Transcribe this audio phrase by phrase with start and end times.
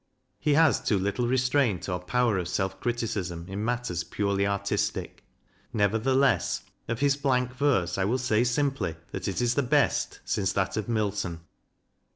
[0.39, 5.23] He has too little restraint or power of self criticism in matters purely artistic.
[5.73, 10.53] Nevertheless, of his blank verse I will say simply that it is the best since
[10.53, 11.41] that of Milton.